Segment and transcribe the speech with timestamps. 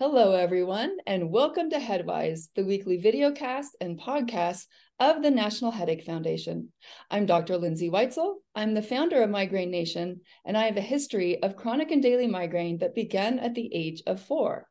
[0.00, 4.66] Hello, everyone, and welcome to Headwise, the weekly videocast and podcast
[4.98, 6.72] of the National Headache Foundation.
[7.12, 7.56] I'm Dr.
[7.56, 8.38] Lindsay Weitzel.
[8.56, 12.26] I'm the founder of Migraine Nation, and I have a history of chronic and daily
[12.26, 14.66] migraine that began at the age of four.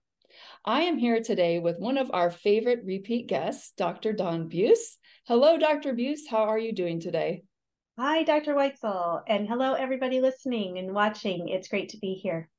[0.66, 4.12] I am here today with one of our favorite repeat guests, Dr.
[4.12, 4.98] Dawn Buse.
[5.26, 5.94] Hello, Dr.
[5.94, 6.28] Buse.
[6.28, 7.44] How are you doing today?
[7.98, 8.56] Hi, Dr.
[8.56, 11.48] Weitzel, and hello, everybody listening and watching.
[11.48, 12.50] It's great to be here.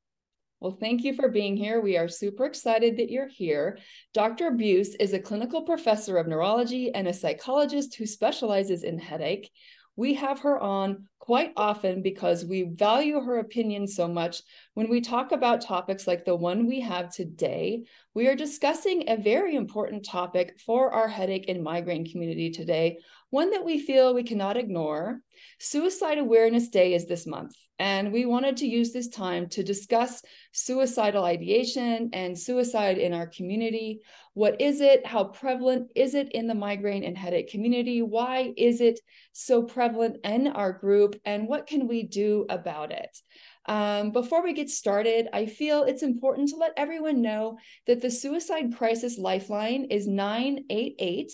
[0.65, 1.83] Well, thank you for being here.
[1.83, 3.77] We are super excited that you're here.
[4.14, 4.50] Dr.
[4.50, 9.50] Buse is a clinical professor of neurology and a psychologist who specializes in headache.
[9.96, 14.40] We have her on quite often because we value her opinion so much.
[14.73, 17.85] When we talk about topics like the one we have today,
[18.15, 23.01] we are discussing a very important topic for our headache and migraine community today,
[23.35, 25.19] one that we feel we cannot ignore.
[25.59, 30.23] Suicide Awareness Day is this month, and we wanted to use this time to discuss
[30.53, 33.98] suicidal ideation and suicide in our community.
[34.34, 35.05] What is it?
[35.05, 38.03] How prevalent is it in the migraine and headache community?
[38.03, 39.01] Why is it
[39.33, 41.21] so prevalent in our group?
[41.25, 43.19] And what can we do about it?
[43.67, 48.13] Um, before we get started, I feel it's important to let everyone know that the
[48.13, 51.33] Suicide Crisis Lifeline is 988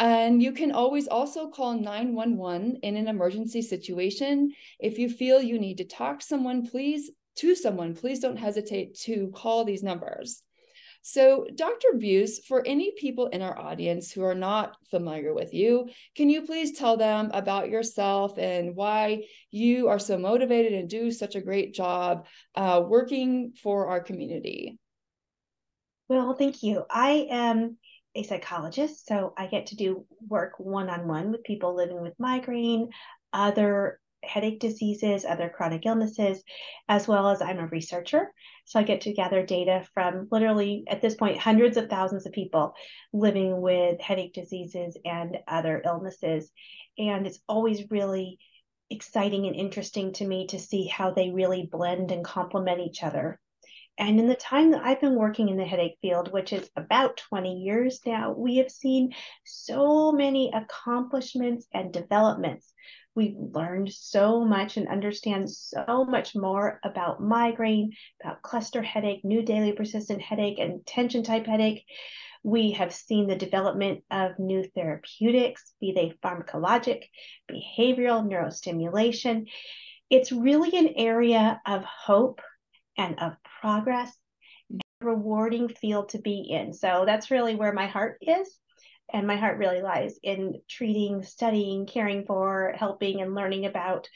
[0.00, 4.50] and you can always also call 911 in an emergency situation.
[4.78, 9.30] If you feel you need to talk someone, please to someone, please don't hesitate to
[9.34, 10.42] call these numbers.
[11.02, 11.88] So, Dr.
[11.98, 16.42] Buse, for any people in our audience who are not familiar with you, can you
[16.42, 21.40] please tell them about yourself and why you are so motivated and do such a
[21.40, 24.78] great job uh, working for our community?
[26.08, 26.84] Well, thank you.
[26.90, 27.76] I am
[28.14, 32.18] a psychologist, so I get to do work one on one with people living with
[32.18, 32.90] migraine,
[33.32, 36.42] other headache diseases, other chronic illnesses,
[36.88, 38.32] as well as I'm a researcher.
[38.66, 42.32] So I get to gather data from literally, at this point, hundreds of thousands of
[42.32, 42.74] people
[43.12, 46.50] living with headache diseases and other illnesses.
[46.98, 48.38] And it's always really
[48.90, 53.40] exciting and interesting to me to see how they really blend and complement each other.
[54.00, 57.18] And in the time that I've been working in the headache field, which is about
[57.18, 59.12] 20 years now, we have seen
[59.44, 62.72] so many accomplishments and developments.
[63.14, 67.92] We've learned so much and understand so much more about migraine,
[68.24, 71.84] about cluster headache, new daily persistent headache, and tension type headache.
[72.42, 77.02] We have seen the development of new therapeutics, be they pharmacologic,
[77.52, 79.50] behavioral, neurostimulation.
[80.08, 82.40] It's really an area of hope
[83.00, 84.14] and of progress
[85.00, 86.74] rewarding field to be in.
[86.74, 88.58] So that's really where my heart is.
[89.12, 94.08] And my heart really lies in treating, studying, caring for, helping, and learning about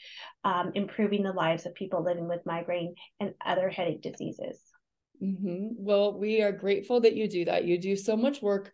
[0.45, 4.61] um, improving the lives of people living with migraine and other headache diseases.
[5.21, 5.69] Mm-hmm.
[5.77, 7.65] Well, we are grateful that you do that.
[7.65, 8.71] You do so much work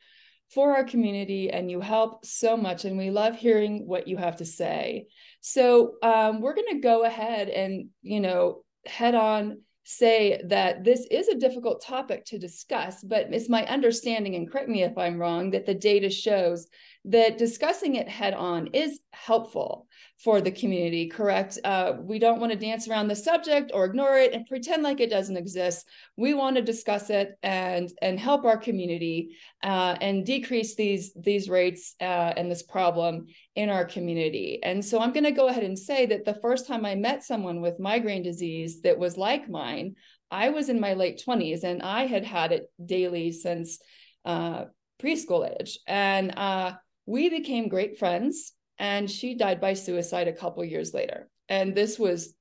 [0.53, 4.35] for our community and you help so much and we love hearing what you have
[4.35, 5.07] to say
[5.39, 11.07] so um, we're going to go ahead and you know head on say that this
[11.09, 15.17] is a difficult topic to discuss, but it's my understanding, and correct me if I'm
[15.17, 16.67] wrong, that the data shows
[17.05, 19.87] that discussing it head on is helpful
[20.23, 21.57] for the community, correct?
[21.63, 24.99] Uh, we don't want to dance around the subject or ignore it and pretend like
[24.99, 25.87] it doesn't exist.
[26.15, 31.49] We want to discuss it and and help our community uh, and decrease these these
[31.49, 34.59] rates uh, and this problem in our community.
[34.61, 37.23] And so I'm going to go ahead and say that the first time I met
[37.23, 39.95] someone with migraine disease that was like mine,
[40.29, 43.79] I was in my late 20s and I had had it daily since
[44.23, 44.65] uh,
[45.01, 45.79] preschool age.
[45.87, 46.73] And uh,
[47.07, 51.29] we became great friends and she died by suicide a couple years later.
[51.47, 52.33] And this was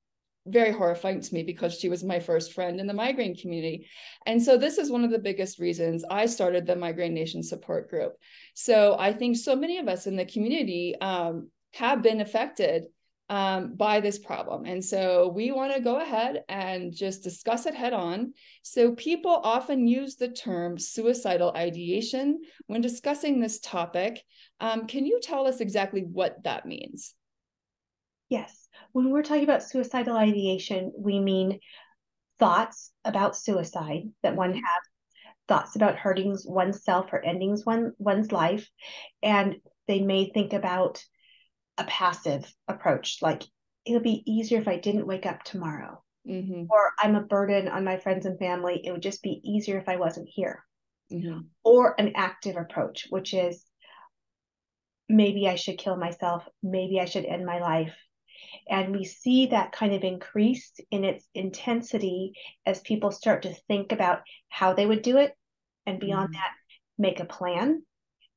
[0.46, 3.86] very horrifying to me because she was my first friend in the migraine community.
[4.24, 7.90] And so this is one of the biggest reasons I started the Migraine Nation support
[7.90, 8.14] group.
[8.54, 12.84] So I think so many of us in the community um, have been affected
[13.30, 14.64] um, by this problem.
[14.66, 18.34] And so we want to go ahead and just discuss it head on.
[18.62, 24.21] So people often use the term suicidal ideation when discussing this topic.
[24.59, 27.15] Um, can you tell us exactly what that means?
[28.28, 28.68] Yes.
[28.92, 31.60] When we're talking about suicidal ideation, we mean
[32.41, 34.82] thoughts about suicide that one has,
[35.47, 38.68] thoughts about hurting oneself or ending one, one's life.
[39.22, 39.56] And
[39.86, 41.04] they may think about
[41.80, 43.42] a passive approach like
[43.86, 46.65] it'll be easier if i didn't wake up tomorrow mm-hmm.
[46.71, 49.88] or i'm a burden on my friends and family it would just be easier if
[49.88, 50.65] i wasn't here
[51.12, 51.41] mm-hmm.
[51.65, 53.65] or an active approach which is
[55.09, 57.97] maybe i should kill myself maybe i should end my life
[58.68, 62.34] And we see that kind of increase in its intensity
[62.65, 65.34] as people start to think about how they would do it.
[65.86, 66.41] And beyond mm-hmm.
[66.41, 66.53] that,
[66.98, 67.82] make a plan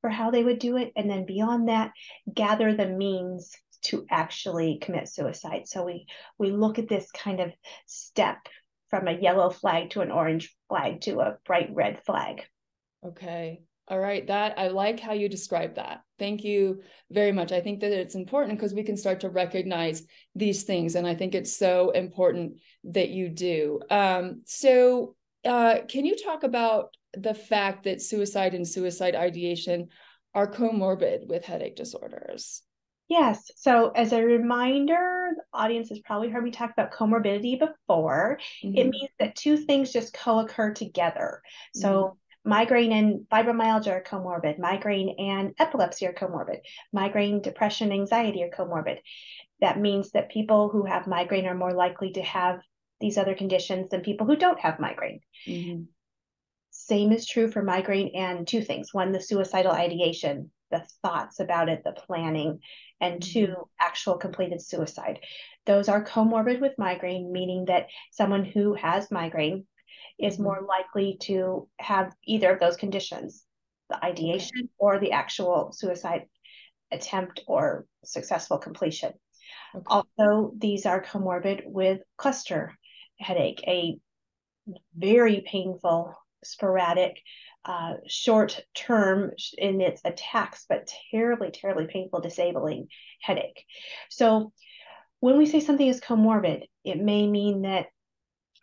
[0.04, 0.92] for how they would do it.
[0.98, 1.94] And then beyond that,
[2.32, 5.64] gather the means to actually commit suicide.
[5.66, 6.08] So we
[6.38, 7.54] we look at this kind of
[7.88, 8.38] step
[8.90, 12.44] from a yellow flag to an orange flag to a bright red flag.
[13.06, 13.62] Okay.
[13.88, 14.28] All right.
[14.28, 16.02] That I like how you describe that.
[16.20, 17.54] Thank you very much.
[17.54, 20.04] I think that it's important because we can start to recognize
[20.36, 20.96] these things.
[20.96, 23.80] And I think it's so important that you do.
[23.90, 25.16] Um, so
[25.46, 29.90] uh, can you talk about the fact that suicide and suicide ideation
[30.34, 32.64] are comorbid with headache disorders?
[33.10, 33.52] Yes.
[33.58, 38.40] So, as a reminder, the audience has probably heard me talk about comorbidity before.
[38.64, 38.78] Mm-hmm.
[38.78, 41.42] It means that two things just co occur together.
[41.76, 42.50] So, mm-hmm.
[42.50, 46.60] migraine and fibromyalgia are comorbid, migraine and epilepsy are comorbid,
[46.92, 49.00] migraine, depression, anxiety are comorbid.
[49.60, 52.62] That means that people who have migraine are more likely to have
[53.00, 55.20] these other conditions than people who don't have migraine.
[55.46, 55.84] Mm-hmm.
[56.86, 61.70] Same is true for migraine and two things one, the suicidal ideation, the thoughts about
[61.70, 62.60] it, the planning,
[63.00, 63.32] and mm-hmm.
[63.32, 65.20] two, actual completed suicide.
[65.66, 69.66] Those are comorbid with migraine, meaning that someone who has migraine
[70.20, 70.44] is mm-hmm.
[70.44, 73.46] more likely to have either of those conditions
[73.90, 76.26] the ideation or the actual suicide
[76.92, 79.14] attempt or successful completion.
[79.76, 79.84] Okay.
[79.88, 82.78] Also, these are comorbid with cluster
[83.20, 83.98] headache, a
[84.96, 87.22] very painful, sporadic
[87.66, 92.88] uh, short term in its attacks, but terribly, terribly painful, disabling
[93.22, 93.66] headache.
[94.10, 94.52] So,
[95.20, 97.88] when we say something is comorbid, it may mean that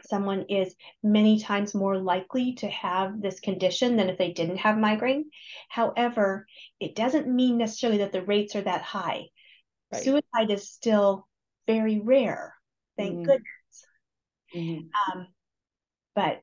[0.07, 4.79] someone is many times more likely to have this condition than if they didn't have
[4.79, 5.31] migraine.
[5.69, 6.47] However,
[6.79, 9.27] it doesn't mean necessarily that the rates are that high.
[9.93, 10.03] Right.
[10.03, 11.27] Suicide is still
[11.67, 12.55] very rare,
[12.97, 13.23] thank mm-hmm.
[13.23, 13.87] goodness.
[14.55, 15.19] Mm-hmm.
[15.19, 15.27] Um,
[16.15, 16.41] but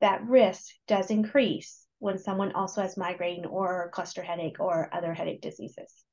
[0.00, 5.42] that risk does increase when someone also has migraine or cluster headache or other headache
[5.42, 6.04] diseases.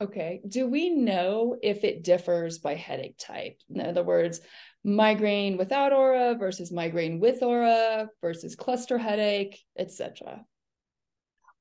[0.00, 0.40] Okay.
[0.46, 3.58] Do we know if it differs by headache type?
[3.68, 4.40] In other words,
[4.84, 10.44] migraine without aura versus migraine with aura versus cluster headache, etc.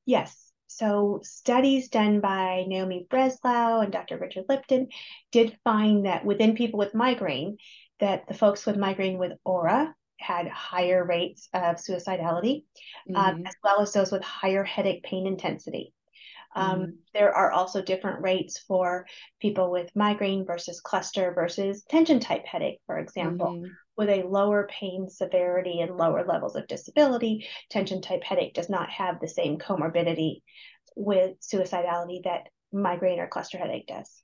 [0.06, 0.52] Yes.
[0.68, 4.18] So studies done by Naomi Breslau and Dr.
[4.18, 4.90] Richard Lipton
[5.32, 7.58] did find that within people with migraine,
[8.00, 12.64] that the folks with migraine with aura had higher rates of suicidality,
[13.10, 13.16] um, mm-hmm.
[13.16, 15.94] um, as well as those with higher headache pain intensity.
[16.56, 16.92] Um, mm-hmm.
[17.14, 19.06] There are also different rates for
[19.40, 23.48] people with migraine versus cluster versus tension type headache, for example.
[23.48, 23.72] Mm-hmm.
[23.98, 28.90] With a lower pain severity and lower levels of disability, tension type headache does not
[28.92, 30.42] have the same comorbidity
[30.96, 34.24] with suicidality that migraine or cluster headache does.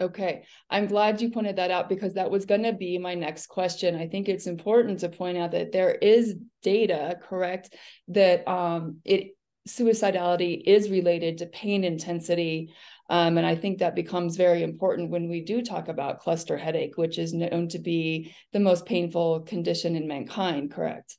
[0.00, 3.48] Okay, I'm glad you pointed that out because that was going to be my next
[3.48, 3.96] question.
[3.96, 7.74] I think it's important to point out that there is data, correct,
[8.08, 9.36] that um, it
[9.66, 12.72] suicidality is related to pain intensity.
[13.10, 16.96] Um, and I think that becomes very important when we do talk about cluster headache,
[16.96, 21.16] which is known to be the most painful condition in mankind, correct?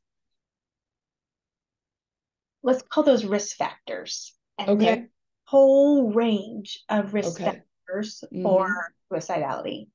[2.64, 4.34] Let's call those risk factors.
[4.58, 5.08] And okay.
[5.44, 7.46] whole range of risk okay.
[7.46, 8.44] factors mm-hmm.
[8.44, 9.88] for suicidality.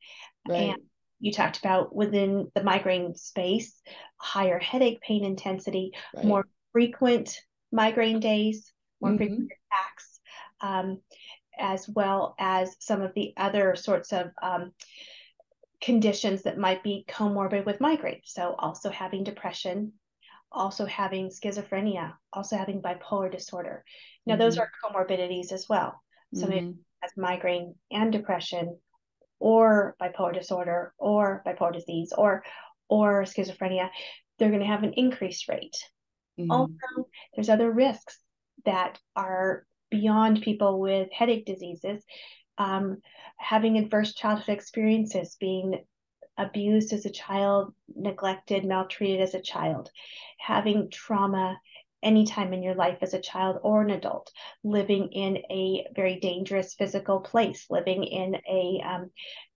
[0.49, 0.71] Right.
[0.71, 0.83] And
[1.21, 3.81] you talked about within the migraine space,
[4.17, 6.25] higher headache pain intensity, right.
[6.25, 7.41] more frequent
[7.73, 9.19] migraine days, more mm-hmm.
[9.19, 10.21] frequent attacks,
[10.61, 11.01] um,
[11.59, 14.73] as well as some of the other sorts of um,
[15.81, 18.21] conditions that might be comorbid with migraine.
[18.25, 19.93] So, also having depression,
[20.51, 23.85] also having schizophrenia, also having bipolar disorder.
[24.27, 24.43] Now, mm-hmm.
[24.43, 26.03] those are comorbidities as well.
[26.35, 26.73] So, mm-hmm
[27.05, 28.79] has migraine and depression
[29.39, 32.43] or bipolar disorder or bipolar disease or
[32.89, 33.91] or schizophrenia,
[34.39, 35.77] they're going to have an increased rate.
[36.39, 36.51] Mm-hmm.
[36.51, 38.19] Also, there's other risks
[38.65, 42.03] that are beyond people with headache diseases.
[42.57, 42.99] Um,
[43.37, 45.85] having adverse childhood experiences, being
[46.39, 49.91] abused as a child, neglected, maltreated as a child,
[50.39, 51.59] having trauma
[52.05, 54.31] any time in your life as a child or an adult,
[54.63, 59.11] living in a very dangerous physical place, living in a um,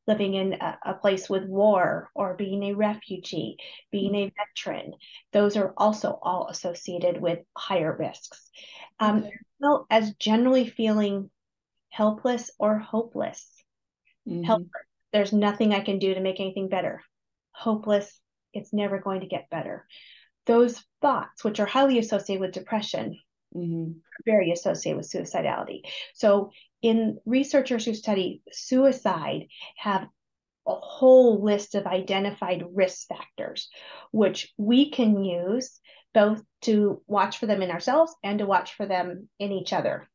[0.07, 3.59] living in a, a, place with war or being a refugee,
[3.93, 4.95] being a veteran.
[5.35, 8.51] Those are also all associated with higher risks.
[8.99, 9.33] Um, okay.
[9.61, 11.31] Well, as generally feeling
[11.91, 13.47] helpless or hopeless.
[14.27, 14.45] Mm-hmm.
[14.45, 14.71] Helpless.
[15.13, 17.03] There's nothing I can do to make anything better.
[17.53, 18.19] Hopeless.
[18.55, 19.87] It's never going to get better
[20.49, 23.17] those thoughts, which are highly associated with depression,
[23.55, 23.93] mm-hmm.
[24.25, 25.83] very associated with suicidality.
[26.15, 26.51] So,
[26.83, 30.09] in researchers who study suicide, have
[30.67, 33.69] a whole list of identified risk factors,
[34.11, 35.81] which we can use
[36.15, 40.09] both to watch for them in ourselves and to watch for them in each other.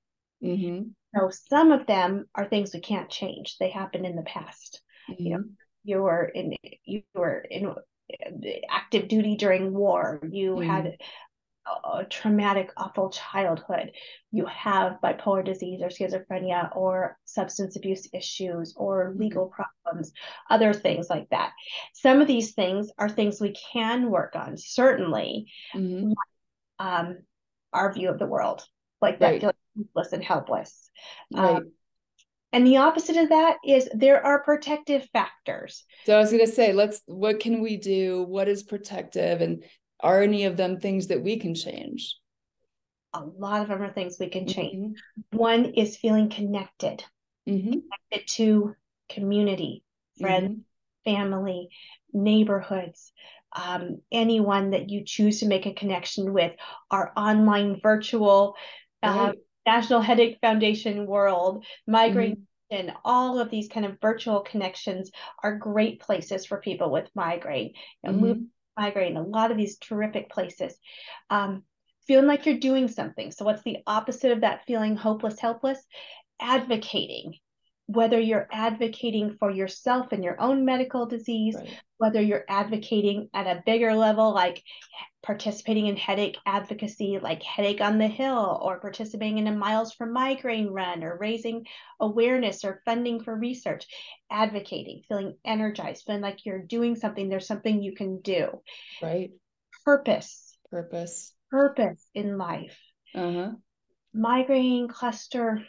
[0.43, 0.89] Mm-hmm.
[1.15, 3.57] So some of them are things we can't change.
[3.57, 4.81] They happened in the past.
[5.09, 5.23] Mm-hmm.
[5.23, 5.43] You know,
[5.83, 7.73] you were in you were in
[8.69, 10.19] active duty during war.
[10.29, 10.69] You mm-hmm.
[10.69, 10.97] had
[11.85, 13.91] a traumatic, awful childhood,
[14.31, 19.21] you have bipolar disease or schizophrenia or substance abuse issues or mm-hmm.
[19.21, 20.11] legal problems,
[20.49, 21.51] other things like that.
[21.93, 25.51] Some of these things are things we can work on, certainly.
[25.73, 26.11] Mm-hmm.
[26.79, 27.19] Um,
[27.71, 28.65] our view of the world,
[29.01, 29.55] like that, right.
[29.75, 30.89] helpless and helpless.
[31.33, 31.57] Right.
[31.57, 31.71] Um,
[32.53, 35.83] and the opposite of that is there are protective factors.
[36.05, 38.23] So I was going to say, let's, what can we do?
[38.23, 39.41] What is protective?
[39.41, 39.63] And
[39.99, 42.15] are any of them things that we can change?
[43.13, 44.99] A lot of them are things we can change.
[44.99, 45.37] Mm-hmm.
[45.37, 47.03] One is feeling connected,
[47.49, 47.71] mm-hmm.
[47.71, 48.75] connected to
[49.09, 49.83] community,
[50.19, 50.59] friends,
[51.07, 51.15] mm-hmm.
[51.15, 51.69] family,
[52.13, 53.11] neighborhoods,
[53.51, 56.53] um, anyone that you choose to make a connection with,
[56.91, 58.55] our online virtual
[59.01, 59.37] uh, right.
[59.65, 62.87] National Headache Foundation world, migraine mm-hmm.
[62.89, 65.11] and all of these kind of virtual connections
[65.43, 67.73] are great places for people with migraine.
[68.03, 68.43] You know, mm-hmm
[68.77, 70.75] migraine, a lot of these terrific places.
[71.29, 71.63] Um,
[72.07, 73.31] feeling like you're doing something.
[73.31, 75.83] So, what's the opposite of that feeling hopeless, helpless?
[76.39, 77.35] Advocating.
[77.87, 81.79] Whether you're advocating for yourself and your own medical disease, right.
[81.97, 84.63] whether you're advocating at a bigger level, like
[85.21, 90.05] participating in headache advocacy, like Headache on the Hill, or participating in a Miles for
[90.05, 91.65] Migraine run, or raising
[91.99, 93.85] awareness or funding for research,
[94.29, 98.61] advocating, feeling energized, feeling like you're doing something, there's something you can do.
[99.01, 99.31] Right.
[99.85, 100.57] Purpose.
[100.69, 101.33] Purpose.
[101.49, 102.77] Purpose in life.
[103.15, 103.51] Uh-huh.
[104.13, 105.65] Migraine cluster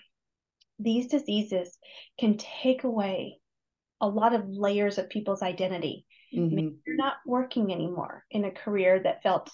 [0.78, 1.76] these diseases
[2.19, 3.38] can take away
[4.00, 6.07] a lot of layers of people's identity.
[6.35, 6.54] Mm-hmm.
[6.54, 9.50] Maybe they're not working anymore in a career that felt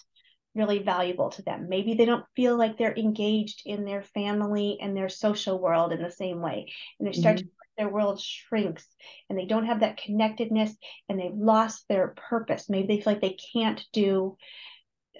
[0.55, 1.67] really valuable to them.
[1.69, 6.01] Maybe they don't feel like they're engaged in their family and their social world in
[6.01, 6.71] the same way.
[6.99, 7.45] And they start mm-hmm.
[7.45, 8.85] to their world shrinks
[9.29, 10.75] and they don't have that connectedness
[11.07, 12.69] and they've lost their purpose.
[12.69, 14.35] Maybe they feel like they can't do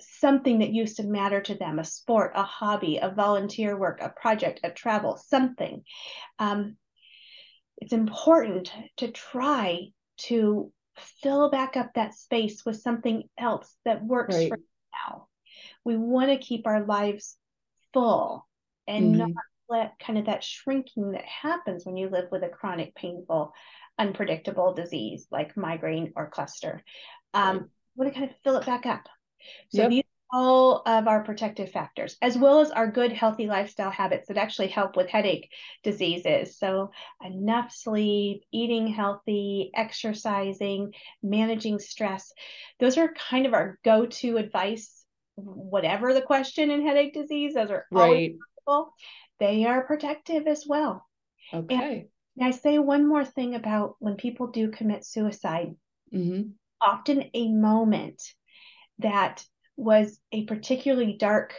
[0.02, 4.10] something that used to matter to them a sport, a hobby, a volunteer work, a
[4.10, 5.84] project, a travel, something.
[6.40, 6.78] Um,
[7.78, 10.72] it's important to try to
[11.22, 14.50] fill back up that space with something else that works right.
[14.50, 15.28] for now.
[15.84, 17.38] We want to keep our lives
[17.94, 18.48] full
[18.88, 19.18] and mm-hmm.
[19.18, 19.32] not
[19.70, 23.54] let kind of that shrinking that happens when you live with a chronic, painful,
[23.98, 26.84] unpredictable disease like migraine or cluster.
[27.34, 27.66] Um, right.
[27.96, 29.08] want to kind of fill it back up.
[29.70, 29.90] So yep.
[29.90, 34.38] these all of our protective factors, as well as our good, healthy lifestyle habits that
[34.38, 35.52] actually help with headache
[35.84, 36.58] diseases.
[36.58, 36.92] So,
[37.24, 42.32] enough sleep, eating healthy, exercising, managing stress.
[42.80, 45.06] Those are kind of our go to advice,
[45.36, 47.56] whatever the question in headache disease.
[47.56, 48.36] Those are right.
[48.66, 48.94] Possible.
[49.40, 51.06] They are protective as well.
[51.54, 52.08] Okay.
[52.38, 55.76] And I say one more thing about when people do commit suicide.
[56.14, 56.52] Mm-hmm.
[56.82, 58.22] Often a moment
[59.02, 59.46] that
[59.78, 61.56] was a particularly dark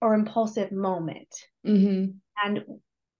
[0.00, 1.34] or impulsive moment.
[1.66, 2.12] Mm-hmm.
[2.44, 2.64] And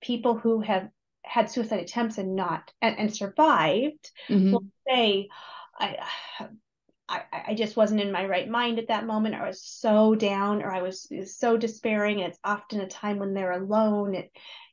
[0.00, 0.88] people who have
[1.25, 4.52] had suicide attempts and not and, and survived mm-hmm.
[4.52, 5.28] will say,
[5.78, 5.99] I,
[7.09, 9.35] I I just wasn't in my right mind at that moment.
[9.35, 12.21] I was so down or I was so despairing.
[12.21, 14.14] And it's often a time when they're alone.
[14.14, 14.30] It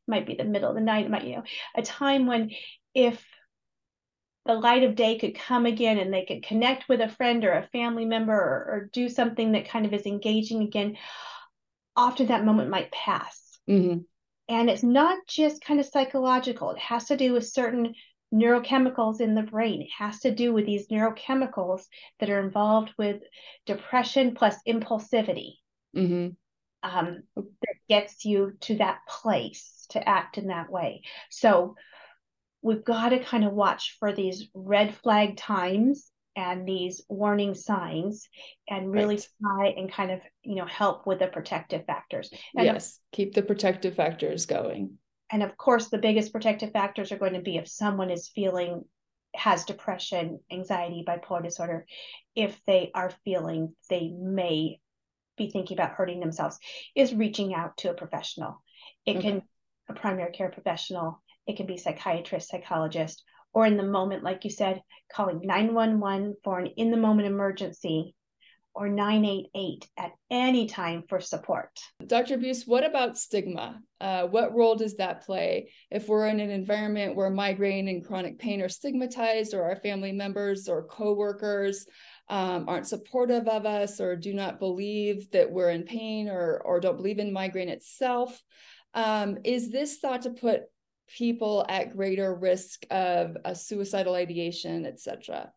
[0.07, 1.05] might be the middle of the night.
[1.05, 1.43] It might, you know,
[1.75, 2.51] a time when
[2.93, 3.25] if
[4.46, 7.54] the light of day could come again and they could connect with a friend or
[7.54, 10.98] a family member or, or do something that kind of is engaging again,
[11.96, 13.60] often that moment might pass.
[13.70, 14.00] Mm-hmm.
[14.48, 17.96] And it's not just kind of psychological, it has to do with certain
[18.34, 19.82] neurochemicals in the brain.
[19.82, 21.84] It has to do with these neurochemicals
[22.20, 23.22] that are involved with
[23.66, 25.54] depression plus impulsivity.
[25.96, 26.30] Mm-hmm.
[26.84, 31.02] Um, that gets you to that place to act in that way.
[31.32, 31.75] So
[32.65, 38.27] we've got to kind of watch for these red flag times and these warning signs
[38.67, 39.27] and really right.
[39.41, 43.43] try and kind of you know help with the protective factors and yes keep the
[43.43, 44.98] protective factors going
[45.31, 48.84] and of course the biggest protective factors are going to be if someone is feeling
[49.36, 51.86] has depression anxiety bipolar disorder
[52.36, 54.79] if they are feeling they may
[55.38, 56.57] be thinking about hurting themselves
[56.95, 58.62] is reaching out to a professional
[59.05, 59.29] it okay.
[59.29, 59.41] can
[59.88, 63.24] a primary care professional it can be psychiatrist, psychologist,
[63.54, 68.16] or in the moment, like you said, calling 911 for an in the moment emergency
[68.75, 71.70] or 988 at any time for support.
[72.06, 72.38] Dr.
[72.38, 73.80] Buse, what about stigma?
[74.02, 78.38] Uh, what role does that play if we're in an environment where migraine and chronic
[78.38, 81.86] pain are stigmatized, or our family members or coworkers
[82.28, 86.82] um, aren't supportive of us, or do not believe that we're in pain, or or
[86.82, 88.42] don't believe in migraine itself?
[88.94, 90.64] Um, is this thought to put
[91.07, 95.51] people at greater risk of a suicidal ideation, etc.?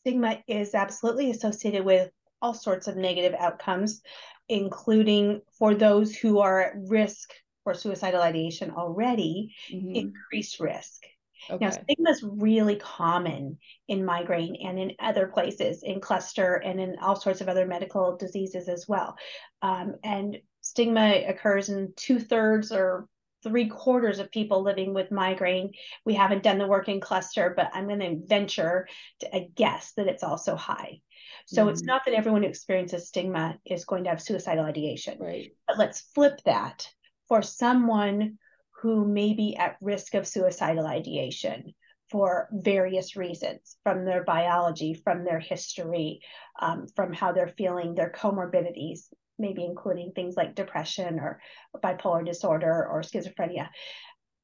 [0.00, 4.02] Stigma is absolutely associated with all sorts of negative outcomes,
[4.48, 7.32] including for those who are at risk
[7.64, 9.94] for suicidal ideation already, mm-hmm.
[9.94, 11.02] increased risk.
[11.50, 11.64] Okay.
[11.64, 16.96] Now, stigma is really common in migraine and in other places, in cluster and in
[17.00, 19.16] all sorts of other medical diseases as well.
[19.62, 23.08] Um, and stigma occurs in two thirds or
[23.46, 25.72] three quarters of people living with migraine.
[26.04, 28.88] We haven't done the work in cluster, but I'm going to venture
[29.20, 31.00] to a guess that it's also high.
[31.46, 31.70] So mm-hmm.
[31.70, 35.18] it's not that everyone who experiences stigma is going to have suicidal ideation.
[35.20, 35.52] Right.
[35.66, 36.88] But let's flip that
[37.28, 38.38] for someone
[38.82, 41.74] who may be at risk of suicidal ideation
[42.10, 46.20] for various reasons from their biology, from their history,
[46.60, 49.06] um, from how they're feeling, their comorbidities,
[49.38, 51.40] maybe including things like depression or
[51.82, 53.68] bipolar disorder or schizophrenia.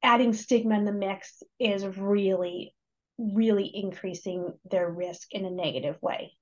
[0.03, 2.75] Adding stigma in the mix is really,
[3.19, 6.33] really increasing their risk in a negative way.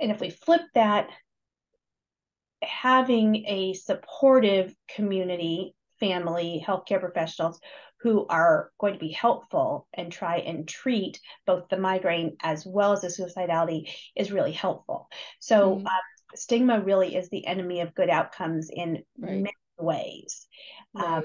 [0.00, 1.08] And if we flip that,
[2.62, 7.60] having a supportive community, family, healthcare professionals
[8.00, 12.92] who are going to be helpful and try and treat both the migraine as well
[12.92, 15.08] as the suicidality is really helpful.
[15.40, 15.86] So, mm-hmm.
[15.86, 16.02] um,
[16.34, 19.42] stigma really is the enemy of good outcomes in right.
[19.42, 20.46] many ways.
[20.94, 21.24] Um, right.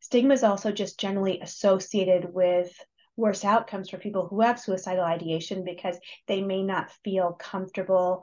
[0.00, 2.72] stigma is also just generally associated with
[3.16, 8.22] worse outcomes for people who have suicidal ideation because they may not feel comfortable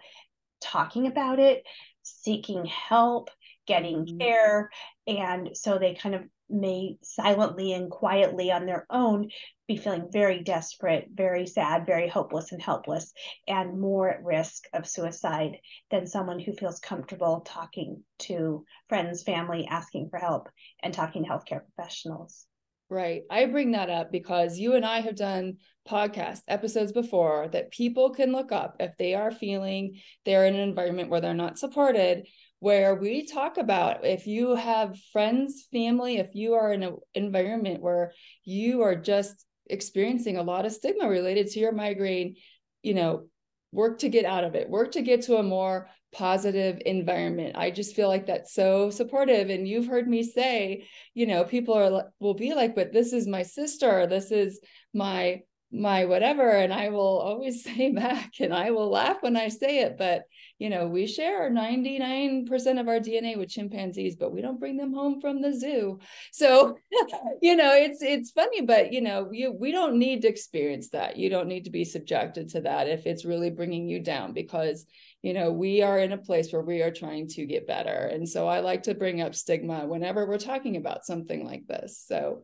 [0.62, 1.64] talking about it,
[2.02, 3.30] seeking help,
[3.68, 4.18] getting mm-hmm.
[4.18, 4.70] care.
[5.06, 9.30] And so they kind of may silently and quietly on their own
[9.68, 13.12] be feeling very desperate, very sad, very hopeless and helpless,
[13.48, 15.58] and more at risk of suicide
[15.90, 20.50] than someone who feels comfortable talking to friends, family, asking for help,
[20.84, 22.46] and talking to healthcare professionals.
[22.88, 23.24] Right.
[23.32, 25.58] I bring that up because you and I have done
[25.90, 30.62] podcast episodes before that people can look up if they are feeling they're in an
[30.62, 32.28] environment where they're not supported
[32.66, 37.80] where we talk about if you have friends, family, if you are in an environment
[37.80, 38.12] where
[38.44, 42.36] you are just experiencing a lot of stigma related to your migraine,
[42.82, 43.28] you know,
[43.72, 47.56] work to get out of it, work to get to a more positive environment.
[47.56, 49.52] I just feel like that's so supportive.
[49.52, 53.28] And you've heard me say, you know, people are will be like, but this is
[53.28, 54.60] my sister, this is
[54.92, 55.44] my
[55.76, 59.80] my whatever and i will always say back and i will laugh when i say
[59.80, 60.24] it but
[60.58, 64.94] you know we share 99% of our dna with chimpanzees but we don't bring them
[64.94, 66.00] home from the zoo.
[66.32, 66.78] So
[67.42, 71.18] you know it's it's funny but you know you we don't need to experience that.
[71.18, 74.86] You don't need to be subjected to that if it's really bringing you down because
[75.22, 78.10] you know we are in a place where we are trying to get better.
[78.14, 82.04] And so i like to bring up stigma whenever we're talking about something like this.
[82.06, 82.44] So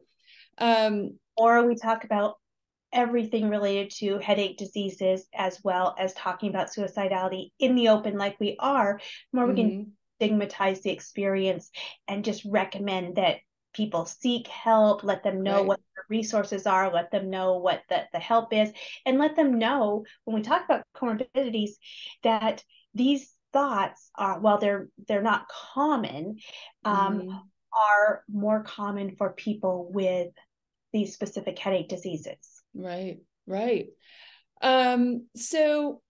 [0.58, 2.36] um or we talk about
[2.94, 8.40] everything related to headache diseases as well as talking about suicidality in the open like
[8.40, 9.00] we are
[9.32, 9.54] more mm-hmm.
[9.54, 9.90] we can mm-hmm.
[10.18, 11.70] stigmatize the experience
[12.08, 13.38] and just recommend that
[13.74, 15.66] people seek help let them know right.
[15.66, 18.72] what the resources are let them know what the, the help is
[19.06, 21.72] and let them know when we talk about comorbidities
[22.24, 26.38] that these thoughts are while they're they're not common
[26.86, 27.40] um, mm.
[27.74, 30.30] are more common for people with
[30.94, 33.88] these specific headache diseases Right, right.
[34.62, 36.02] Um, so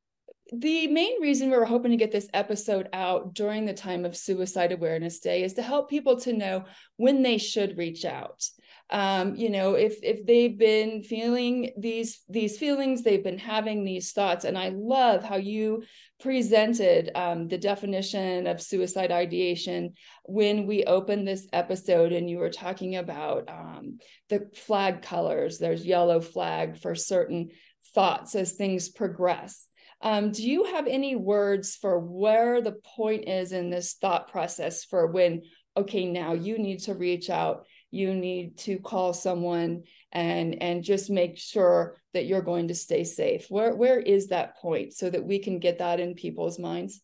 [0.52, 4.18] the main reason we are hoping to get this episode out during the time of
[4.18, 6.66] Suicide Awareness Day is to help people to know
[6.98, 8.44] when they should reach out.
[8.90, 14.12] Um, you know, if if they've been feeling these these feelings, they've been having these
[14.12, 15.84] thoughts, and I love how you
[16.20, 19.94] presented um, the definition of suicide ideation
[20.26, 25.60] when we opened this episode, and you were talking about um, the flag colors.
[25.60, 27.52] There's yellow flag for certain
[27.94, 29.68] thoughts as things progress
[30.02, 34.84] um, do you have any words for where the point is in this thought process
[34.84, 35.44] for when,
[35.78, 41.10] okay, now you need to reach out, you need to call someone and and just
[41.10, 43.46] make sure that you're going to stay safe.
[43.50, 47.02] Where where is that point so that we can get that in people's minds?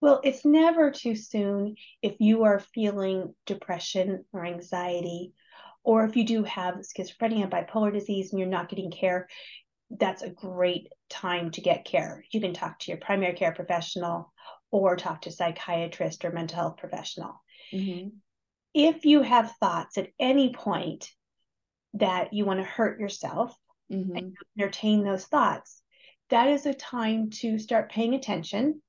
[0.00, 5.32] Well, it's never too soon if you are feeling depression or anxiety,
[5.82, 9.26] or if you do have schizophrenia, bipolar disease, and you're not getting care
[9.90, 12.24] that's a great time to get care.
[12.30, 14.32] You can talk to your primary care professional
[14.70, 17.42] or talk to psychiatrist or mental health professional.
[17.72, 18.08] Mm-hmm.
[18.74, 21.10] If you have thoughts at any point
[21.94, 23.56] that you want to hurt yourself
[23.90, 24.14] mm-hmm.
[24.14, 25.82] and entertain those thoughts,
[26.30, 28.82] that is a time to start paying attention.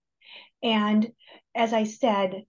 [0.62, 1.10] And
[1.56, 2.44] as I said,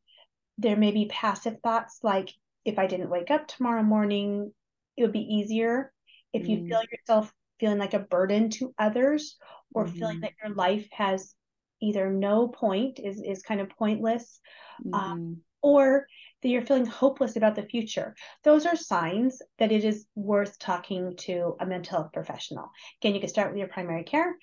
[0.58, 2.30] there may be passive thoughts like
[2.64, 4.52] if I didn't wake up tomorrow morning,
[4.96, 5.92] it would be easier.
[6.32, 6.68] If you mm.
[6.68, 9.36] feel yourself feeling like a burden to others
[9.74, 9.98] or mm-hmm.
[9.98, 11.34] feeling that your life has
[11.80, 14.40] either no point is is kind of pointless
[14.86, 15.12] um, mm-hmm.
[15.12, 16.06] um, or
[16.42, 21.14] that you're feeling hopeless about the future those are signs that it is worth talking
[21.16, 22.70] to a mental health professional
[23.00, 24.34] again you can start with your primary care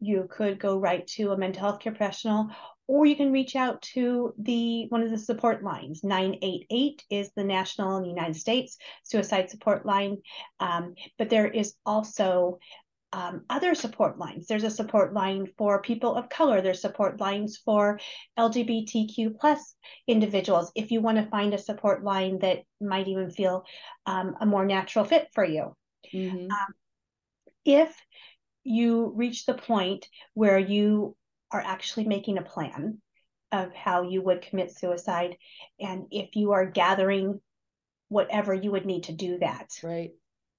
[0.00, 2.48] you could go right to a mental health care professional
[2.86, 6.02] or you can reach out to the one of the support lines.
[6.02, 10.18] 988 is the national in the united states suicide support line.
[10.58, 12.58] Um, but there is also
[13.12, 14.46] um, other support lines.
[14.46, 16.60] There's a support line for people of color.
[16.60, 18.00] There's support lines for
[18.38, 19.74] lgbtq plus
[20.06, 20.72] individuals.
[20.74, 23.64] If you want to find a support line that might even feel
[24.06, 25.76] um, a more natural fit for you.
[26.12, 26.50] Mm-hmm.
[26.50, 26.74] Um,
[27.64, 27.96] if
[28.64, 31.16] you reach the point where you
[31.50, 32.98] are actually making a plan
[33.52, 35.36] of how you would commit suicide
[35.80, 37.40] and if you are gathering
[38.08, 40.10] whatever you would need to do that right.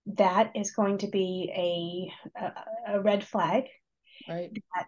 [0.06, 3.66] that is going to be a a, a red flag.
[4.28, 4.52] Right.
[4.76, 4.88] That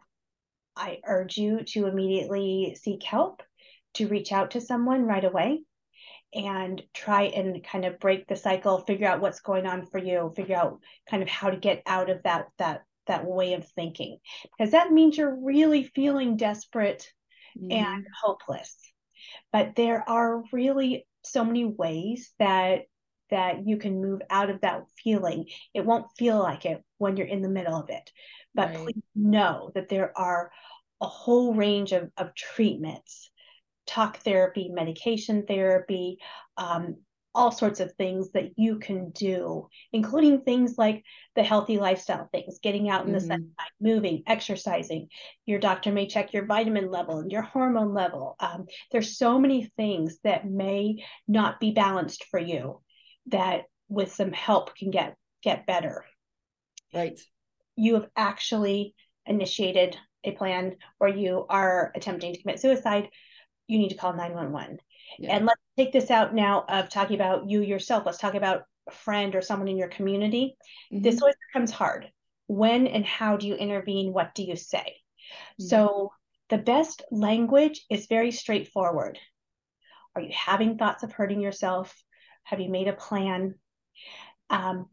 [0.76, 3.42] i urge you to immediately seek help
[3.94, 5.62] to reach out to someone right away
[6.34, 10.34] and try and kind of break the cycle figure out what's going on for you
[10.36, 14.18] figure out kind of how to get out of that that that way of thinking
[14.58, 17.08] because that means you're really feeling desperate
[17.58, 17.72] mm-hmm.
[17.72, 18.76] and hopeless
[19.52, 22.84] but there are really so many ways that
[23.30, 27.28] that you can move out of that feeling it won't feel like it when you're
[27.28, 28.12] in the middle of it
[28.54, 28.78] but right.
[28.78, 30.52] please know that there are
[31.02, 33.30] a whole range of, of treatments
[33.86, 36.18] talk therapy medication therapy
[36.58, 36.98] um,
[37.36, 41.04] all sorts of things that you can do, including things like
[41.36, 43.16] the healthy lifestyle things, getting out in mm-hmm.
[43.16, 45.08] the sunlight, moving, exercising.
[45.46, 48.36] Your doctor may check your vitamin level and your hormone level.
[48.40, 52.82] Um, there's so many things that may not be balanced for you
[53.28, 56.06] that with some help can get get better.
[56.94, 57.20] Right.
[57.76, 63.10] You have actually initiated a plan or you are attempting to commit suicide.
[63.68, 64.80] You need to call 911
[65.20, 65.36] yeah.
[65.36, 68.06] And let's take this out now of talking about you yourself.
[68.06, 70.56] Let's talk about a friend or someone in your community.
[70.92, 71.04] Mm-hmm.
[71.04, 72.12] This always becomes hard.
[72.48, 74.14] When and how do you intervene?
[74.14, 74.98] What do you say?
[75.60, 75.66] Mm-hmm.
[75.66, 76.12] So
[76.50, 79.18] the best language is very straightforward.
[80.16, 81.96] Are you having thoughts of hurting yourself?
[82.44, 83.56] Have you made a plan?
[84.50, 84.90] Um,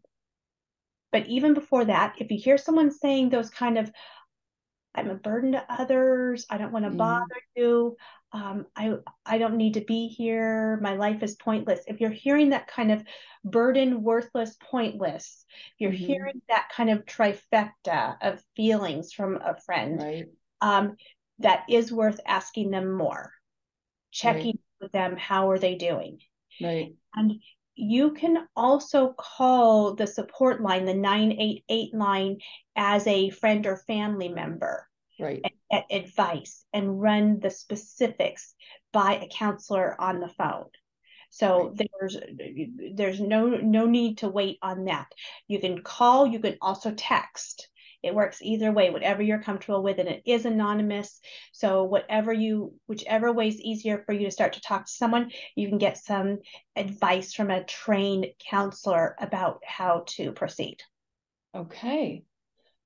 [1.13, 3.91] but even before that, if you hear someone saying those kind of,
[4.95, 6.97] I'm a burden to others, I don't want to mm.
[6.97, 7.97] bother you,
[8.33, 8.95] um, I
[9.27, 10.79] I don't need to be here.
[10.81, 11.81] My life is pointless.
[11.87, 13.03] If you're hearing that kind of
[13.45, 15.45] burden, worthless, pointless,
[15.79, 16.07] you're mm-hmm.
[16.07, 20.01] hearing that kind of trifecta of feelings from a friend.
[20.01, 20.27] Right.
[20.61, 20.97] Um,
[21.41, 23.33] that is worth asking them more,
[24.13, 24.81] checking right.
[24.81, 25.17] with them.
[25.17, 26.21] How are they doing?
[26.61, 26.95] Right.
[27.15, 27.43] And
[27.75, 32.39] you can also call the support line, the 988 line,
[32.77, 34.87] as a friend or family member
[35.19, 35.45] right.
[35.91, 38.55] advice and run the specifics
[38.93, 40.67] by a counselor on the phone.
[41.31, 41.89] So right.
[42.01, 42.17] there's
[42.95, 45.07] there's no no need to wait on that.
[45.47, 47.69] You can call, you can also text.
[48.03, 51.21] It works either way, whatever you're comfortable with, and it is anonymous.
[51.53, 55.31] So whatever you, whichever way is easier for you to start to talk to someone,
[55.55, 56.39] you can get some
[56.77, 60.79] advice from a trained counselor about how to proceed.
[61.55, 62.23] Okay.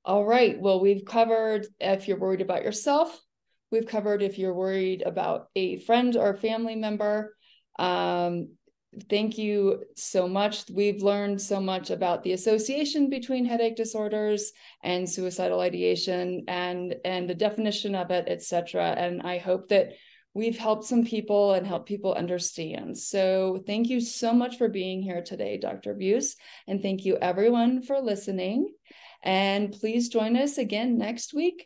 [0.05, 0.59] All right.
[0.61, 3.18] Well, we've covered if you're worried about yourself.
[3.70, 7.35] We've covered if you're worried about a friend or family member.
[7.79, 8.50] Um,
[9.09, 10.64] thank you so much.
[10.70, 14.52] We've learned so much about the association between headache disorders
[14.83, 18.94] and suicidal ideation and and the definition of it, etc.
[18.96, 19.92] And I hope that
[20.35, 22.98] we've helped some people and helped people understand.
[22.98, 25.94] So thank you so much for being here today, Dr.
[25.94, 26.37] Buse.
[26.66, 28.72] And thank you everyone for listening.
[29.22, 31.62] And please join us again next week